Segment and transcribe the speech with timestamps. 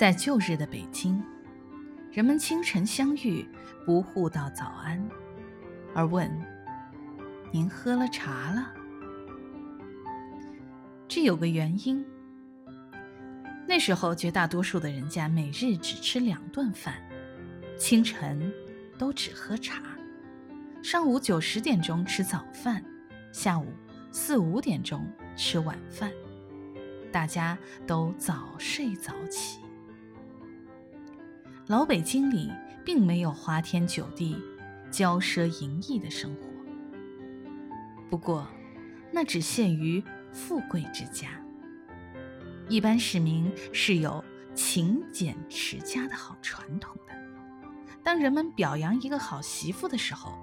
[0.00, 1.22] 在旧日的北京，
[2.10, 3.46] 人们清晨相遇
[3.84, 5.06] 不互道早安，
[5.94, 6.26] 而问
[7.52, 8.72] ：“您喝了茶了？”
[11.06, 12.02] 这有个原因。
[13.68, 16.94] 那时候绝大多数的人家每日只吃两顿饭，
[17.78, 18.50] 清晨
[18.96, 19.82] 都只喝茶，
[20.82, 22.82] 上午九十点钟吃早饭，
[23.32, 23.66] 下午
[24.10, 26.10] 四五点钟吃晚饭，
[27.12, 29.60] 大家都早睡早起。
[31.70, 32.50] 老北京里
[32.84, 34.36] 并没有花天酒地、
[34.90, 36.40] 骄奢淫逸的生活，
[38.10, 38.44] 不过
[39.12, 40.02] 那只限于
[40.32, 41.28] 富贵之家。
[42.68, 47.14] 一般市民是有勤俭持家的好传统的。
[48.02, 50.36] 当人们表扬一个好媳妇的时候，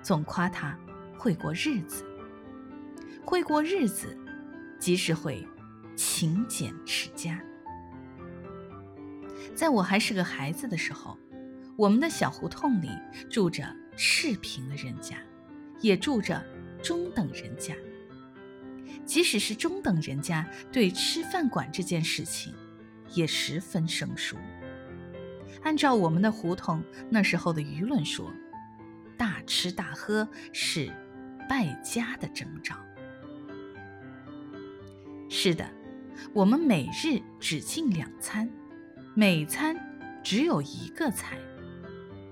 [0.00, 0.78] 总夸她
[1.18, 2.06] 会过日子。
[3.24, 4.16] 会过日子，
[4.78, 5.44] 即是会
[5.96, 7.36] 勤俭持家。
[9.58, 11.18] 在我还是个孩子的时候，
[11.74, 12.88] 我们的小胡同里
[13.28, 13.64] 住着
[13.96, 15.16] 赤贫的人家，
[15.80, 16.40] 也住着
[16.80, 17.74] 中等人家。
[19.04, 22.54] 即使是中等人家，对吃饭馆这件事情
[23.14, 24.36] 也十分生疏。
[25.64, 28.32] 按照我们的胡同那时候的舆论说，
[29.16, 30.88] 大吃大喝是
[31.48, 32.76] 败家的征兆。
[35.28, 35.68] 是的，
[36.32, 38.48] 我们每日只进两餐，
[39.14, 39.76] 每餐
[40.22, 41.38] 只有一个菜。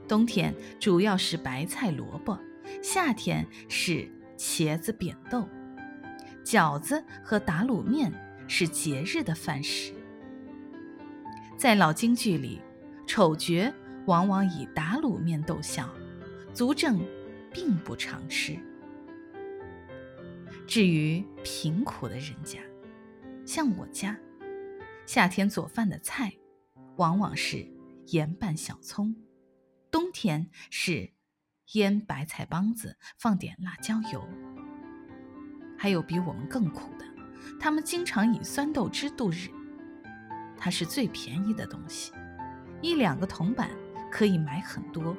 [0.09, 2.39] 冬天主要是白菜萝卜，
[2.83, 5.49] 夏天是茄子扁豆。
[6.45, 8.13] 饺子和打卤面
[8.47, 9.93] 是节日的饭食，
[11.57, 12.61] 在老京剧里，
[13.05, 13.73] 丑角
[14.07, 15.93] 往往以打卤面逗笑，
[16.53, 17.05] 足证
[17.53, 18.57] 并不常吃。
[20.69, 22.61] 至于贫苦的人家，
[23.45, 24.17] 像我家，
[25.05, 26.33] 夏天做饭的菜
[26.97, 27.67] 往往是
[28.07, 29.15] 盐拌小葱，
[29.91, 31.13] 冬天是
[31.73, 34.27] 腌白菜帮子，放点辣椒油。
[35.77, 37.05] 还有比我们更苦的，
[37.61, 39.49] 他们经常以酸豆汁度日。
[40.57, 42.13] 它是最便宜的东西，
[42.81, 43.71] 一两个铜板
[44.11, 45.17] 可以买很多。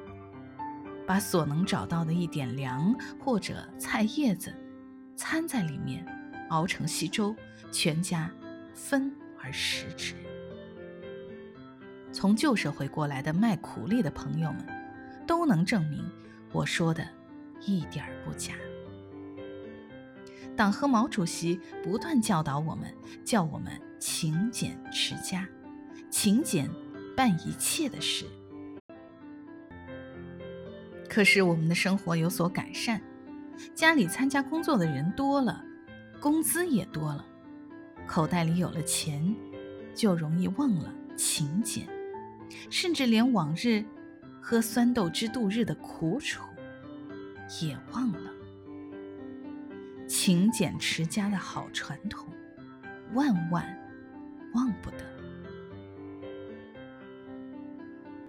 [1.05, 4.53] 把所能找到的一点粮或者菜叶子
[5.15, 6.05] 掺在里面，
[6.49, 7.35] 熬成稀粥，
[7.71, 8.29] 全家
[8.73, 10.15] 分而食之。
[12.17, 14.65] 从旧社会过来的卖苦力的朋友们，
[15.27, 16.03] 都能证明
[16.51, 17.07] 我说的
[17.61, 18.55] 一点儿不假。
[20.55, 22.91] 党和毛主席不断教导我们，
[23.23, 25.47] 叫我们勤俭持家，
[26.09, 26.67] 勤俭
[27.15, 28.25] 办一切的事。
[31.07, 32.99] 可是我们的生活有所改善，
[33.75, 35.63] 家里参加工作的人多了，
[36.19, 37.23] 工资也多了，
[38.07, 39.35] 口袋里有了钱，
[39.93, 41.87] 就容易忘了勤俭，
[42.69, 43.83] 甚至连往日
[44.41, 46.43] 喝酸豆汁度日的苦楚
[47.61, 48.31] 也忘了。
[50.07, 52.27] 勤俭持家的好传统，
[53.13, 53.65] 万万
[54.53, 54.97] 忘不得。